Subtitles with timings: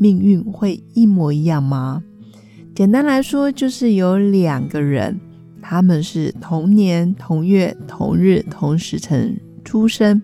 [0.00, 2.02] 命运会一模一样吗？
[2.74, 5.20] 简单来说，就是有两个人，
[5.60, 10.22] 他们是同年同月同日同时辰出生，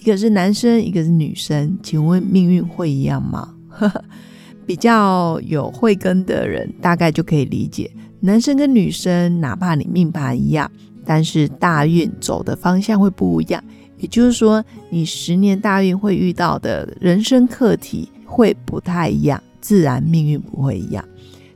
[0.00, 3.54] 一个是男生，一个是女生，请问命运会一样吗？
[4.64, 10.70] 比较有慧根的人大概就可以理解，男生跟女生，哪怕你命盘一样，
[11.04, 13.62] 但是大运走的方向会不一样。
[13.98, 21.04] 也就是说，你十年大运会遇到的人生课题会不太一样，自然命运不会一样。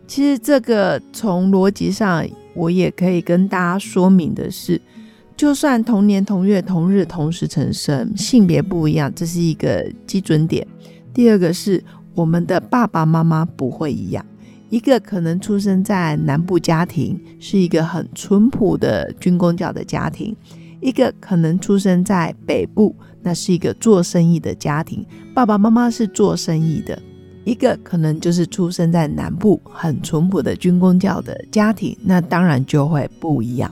[0.06, 4.80] 其实这个从逻辑上，我也可以跟大家说明的是，
[5.36, 10.64] 就算同年同月同日同时成生，性别不一样，这是一个基准点。
[11.12, 11.82] 第二个是
[12.14, 14.24] 我们的爸爸妈妈不会一样，
[14.70, 20.36] 一个可能出生在南部家庭，是一个很淳朴的军工教的家庭。
[20.80, 22.94] 一个可能出生在北部，
[23.28, 26.98] 那是一个做生意的家庭，爸爸妈妈是做生意的；
[27.44, 33.70] 一个可能就是出生在南部，很淳朴的军工教的家庭，那当然就会不一样。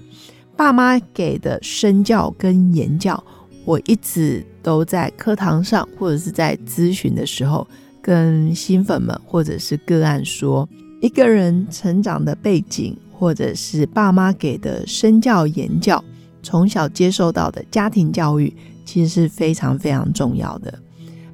[0.59, 3.25] 爸妈给的身教跟言教，
[3.65, 7.67] 我一直都在课堂上或者是在咨询的时候，
[8.03, 10.69] 跟新粉们或者是个案说，
[11.01, 16.05] 一个人成长的背景，或者是爸妈给的身教言教。
[16.43, 18.55] 从小接受到的家庭教育
[18.87, 20.73] 其实是非常非常重要的。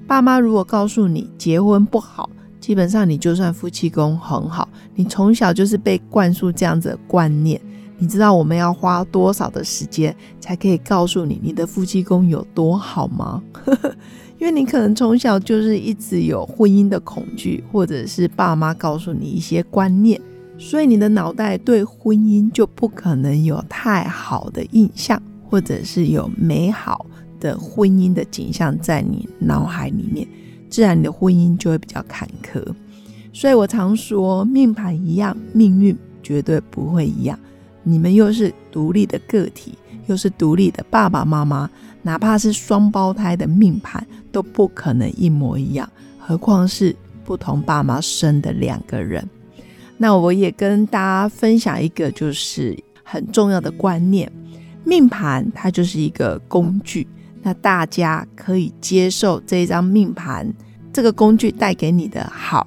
[0.09, 7.61] 爸妈如果告诉你结婚不好，基本上你就算夫妻宫很好，你从小就是被灌输这样子的观念。
[7.99, 13.41] 你知道我们要花多少的时间才可以告诉你你的夫妻宫有多好吗？
[14.41, 20.21] 因为你可能从小就是一直有婚姻的恐惧，或者是爸妈告诉你一些观念。
[20.59, 27.07] 所以你的脑袋对婚姻就不可能有太好的印象，或者是有美好
[27.43, 30.25] 的婚姻的景象在你脑海里面，
[30.71, 32.65] 自然你的婚姻就会比较坎坷。
[33.33, 37.37] 所以我常说，命盘一样，命运绝对不会一样。
[37.83, 39.75] 你们又是独立的个体，
[40.07, 41.69] 又是独立的爸爸妈妈，
[42.03, 49.29] 哪怕是双胞胎的命盘都不可能一模一样，何况是不同爸妈生的两个人。
[49.97, 54.31] 那我也跟大家分享一个就是很重要的观念，
[54.85, 57.07] 命盘它就是一个工具，
[57.43, 60.51] 那大家可以接受这一张命盘
[60.93, 62.67] 这个工具带给你的好，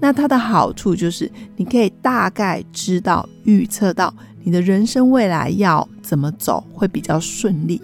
[0.00, 4.12] 那它的好处就是你可以大概知道预测到
[4.42, 7.80] 你的人生未来要怎么走会比较顺利。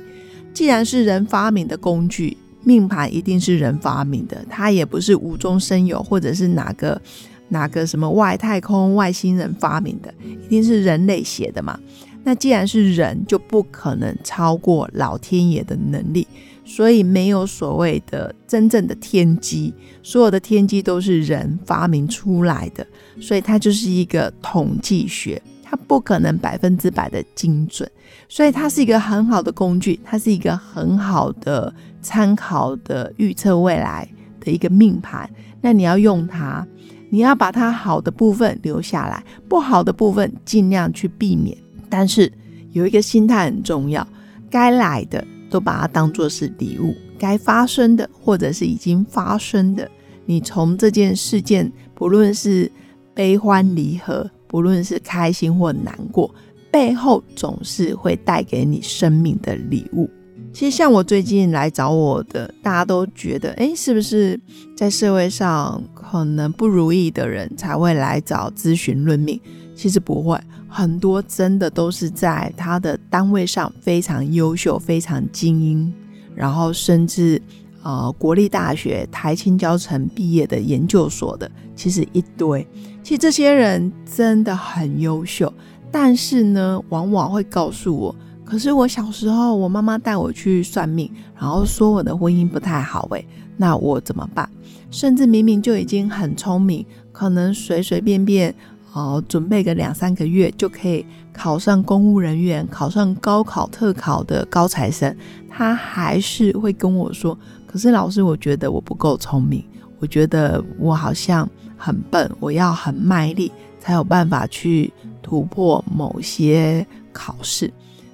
[0.54, 7.00] 既然是人发明的工具，命盘一定是人发明的，它也不是无中生有，或者是哪个。
[7.48, 11.78] 哪个什么外太空外星人发明的，一定是人类写的嘛？
[12.24, 16.26] 那既然是人，就不可能超过老天爷的能力，
[16.64, 22.86] 所以没有所谓的真正的天机，所有的天机都是人发明出来的，
[23.20, 27.90] 所以它就是一个统计学，它不可能百分之百的精准，
[28.28, 34.08] 所以它是一个很好的工具，它是一个很好的参考的预测未来
[34.40, 35.28] 的一个命盘，
[35.60, 36.66] 那你要用它。
[37.10, 41.54] 你要把它好的部分留下来，不好的部分尽量去避免。
[41.92, 42.32] 但是
[42.70, 44.06] 有一个心态很重要，
[44.48, 49.86] 该来的都把它当做是礼物，该发生的或者是已经发生的，
[50.24, 52.72] 你从这件事件，不论是
[53.12, 56.34] 悲欢离合，不论是开心或难过，
[56.70, 60.08] 背后总是会带给你生命的礼物。
[60.52, 64.38] 其实像我最近来找我的，大家都觉得，哎，是不是
[64.76, 69.40] 在社会上可能不如意的人才会来找咨询论命？
[69.74, 70.38] 其实不会，
[70.68, 75.92] 很多真的都是在他的单位上非常优秀、非常精英，
[76.34, 77.40] 然后甚至
[77.82, 82.64] 呃国立大学、台青教程毕业的研究所的，其实一堆。
[83.02, 85.52] 其实这些人真的很优秀，
[85.90, 88.14] 但是呢，往往会告诉我。
[88.52, 91.10] 可是我小时候，我妈妈带我去算命，
[91.40, 93.26] 然后说我的婚姻不太好，诶，
[93.56, 94.46] 那我怎么办？
[94.90, 98.54] 甚至明明就已经很聪明，可能随随便便
[98.92, 105.16] 哦，准备个两三个月就可以考上公务人员，考上高考特考的高材生，
[105.48, 107.34] 他还是会跟我说
[107.66, 109.64] ：“可是老师，我觉得我不够聪明，
[109.98, 113.50] 我觉得我好像很笨，我要很卖力
[113.80, 117.72] 才有办法去突破某些考试。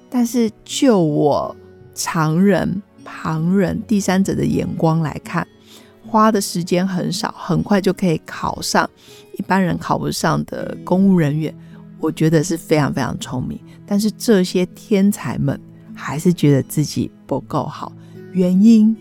[0.09, 1.55] 但是就我
[1.93, 5.47] 常人、旁人、第三者的眼光来看，
[6.07, 8.89] 花的时间很少，很快就可以考上
[9.37, 11.53] 一般人考不上的公务人员，
[11.99, 13.59] 我觉得是非常非常聪明。
[13.85, 15.59] 但是这些天才们
[15.93, 17.91] 还是觉得自己不够好，
[18.31, 18.95] 原因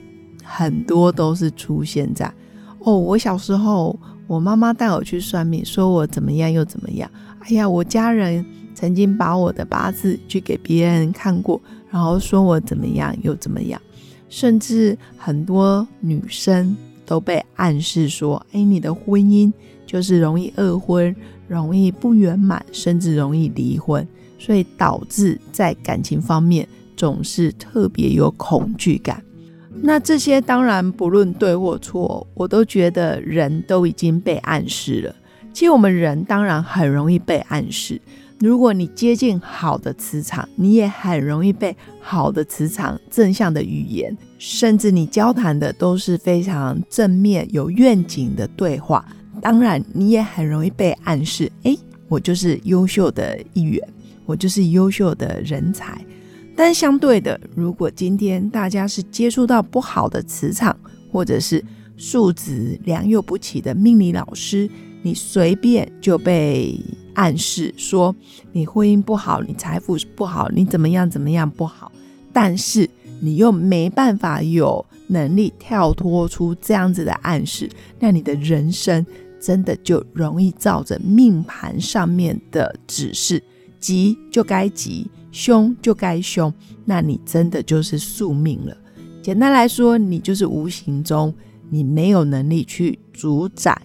[0.45, 2.33] 很多都是出现在。
[2.81, 7.11] 哦，我小时候，我妈妈带我去算命，说我怎么样又怎么样。
[7.41, 8.45] 哎呀，我家人
[8.75, 11.59] 曾经把我的八字去给别人看过，
[11.91, 13.81] 然后说我怎么样又怎么样。
[14.29, 16.77] 甚至很多女生
[17.07, 19.51] 都被暗示说，哎，你的婚姻
[19.87, 21.17] 就是容易二婚，
[21.49, 24.07] 容易不圆满，甚至容易离婚，
[24.39, 29.23] 所以导致在感情方面总是特别有恐惧感。
[29.83, 35.15] 那这些当然不论对或错，我都觉得人都已经被暗示了。
[35.53, 38.01] 其实我们人当然很容易被暗示。
[38.39, 49.05] 如果你接近好的磁场，你也很容易被好的磁场、正向的语言，甚至你交谈的都是非常正面、有愿景的对话。
[49.41, 51.77] 当然，你也很容易被暗示：哎，
[52.09, 53.83] 我就是优秀的一员，
[54.25, 56.01] 我就是优秀的人才。
[56.59, 60.77] 但相对的，如果今天大家是接触到不好的磁场，
[61.13, 61.65] 或者是
[61.97, 64.69] 素质良莠不齐的命理老师，
[65.03, 66.77] 你随便就被
[67.15, 68.13] 暗示说
[68.51, 71.93] 你婚姻不好，你财富不好，你怎么样怎么样不好，
[72.33, 72.91] 但是
[73.21, 77.71] 你又没办法有能力跳脱出这样子的暗示，
[78.01, 79.07] 那你的人生
[79.41, 83.41] 真的就容易照着命盘上面的指示，
[83.79, 85.09] 急就该急。
[85.31, 86.53] 凶就该凶，
[86.85, 88.77] 那你真的就是宿命了。
[89.23, 91.35] 简单来说，你就是无形中
[91.69, 93.77] 你没有能力去主宰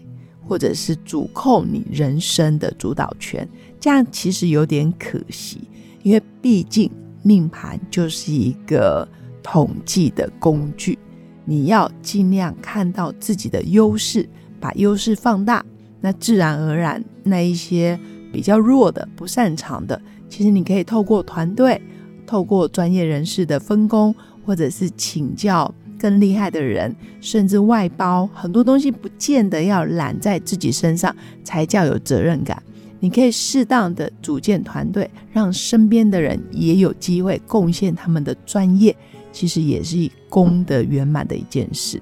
[0.46, 3.48] 或者是主控你人生的主导权，
[3.80, 5.62] 这样其实有点可惜。
[6.02, 6.90] 因为毕竟
[7.24, 9.08] 命盘就是一个
[9.42, 10.98] 统计的工具，
[11.46, 14.28] 你要尽量看到自己的优势，
[14.60, 15.66] 把优势放大，
[16.02, 18.00] 那自然而然那一些
[18.32, 20.02] 比较弱的、不擅长的。
[20.36, 21.80] 其实你可以透过团队，
[22.26, 32.60] 透过专业人士的分工，或者是请教更厉害的人，甚至外包很多东西，不见得要揽在自己身上才叫有责任感。
[33.00, 38.96] 你可以适当的组建团队，让身边的人也有机会贡献他们的专业，
[39.32, 42.02] 其实也是功德圆满的一件事。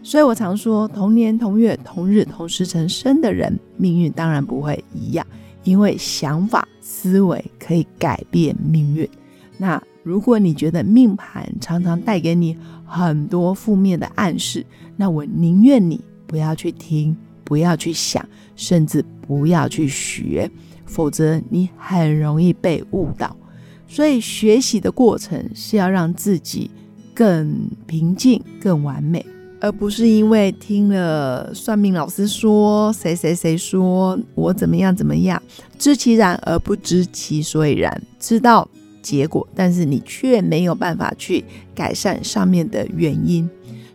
[0.00, 5.26] 所以我常说，同年同月同日同时辰生的人，命运当然不会一样。
[5.64, 9.08] 因为想法思维可以改变命运。
[9.56, 14.64] 那如果你觉得命盘常常带给你很多负面的暗示，
[14.96, 20.50] 那我宁愿你不要去听，不要去想，甚至不要去学，
[20.84, 23.34] 否则你很容易被误导。
[23.88, 26.70] 所以学习的过程是要让自己
[27.14, 29.24] 更平静、更完美。
[29.64, 35.42] 而不是因为听了算命老师说谁谁谁说我怎么样怎么样，
[35.78, 38.68] 知其然而不知其所以然，知道
[39.00, 41.42] 结果，但是你却没有办法去
[41.74, 43.48] 改善上面的原因。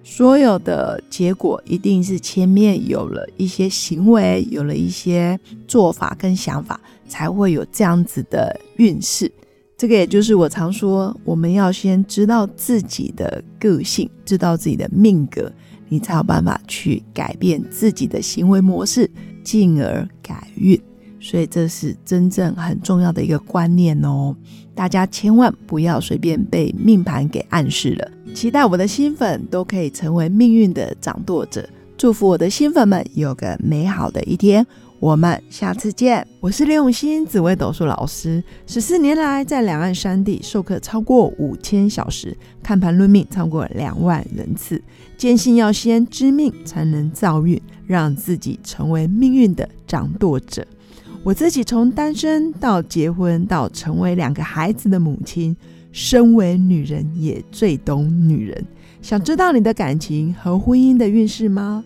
[0.03, 9.31] 所有的结果一定是前面有了一些行为，有了一些做法跟想法，才会有这样子的运势。
[9.79, 15.49] 这个也就是我常说，我们要先知道自己的个性，知道自己的命格，
[15.87, 19.09] 你才有办法去改变自己的行为模式，
[19.41, 20.77] 进而改运。
[21.21, 24.35] 所以这是真正很重要的一个观念哦，
[24.75, 28.11] 大家千万不要随便被命盘给暗示了。
[28.33, 31.65] 期待我的新粉都可以成为命运的掌舵者，
[31.97, 34.67] 祝福我的新粉们有个美好的一天。
[34.99, 36.27] 我们下次见。
[36.41, 38.43] 我是刘永新，紫微斗数老师。
[38.67, 44.81] 十四年来，在两岸三地授课超过五千小时，看盘论命超过两万人次。
[45.17, 50.67] 坚信要先知命，才能造运，让自己成为命运的掌舵者。
[51.23, 55.55] 我自己从单身到结婚，到成为两个孩子的母亲，
[55.93, 58.65] 身为女人也最懂女人。
[59.01, 61.85] 想知道你的感情和婚姻的运势吗？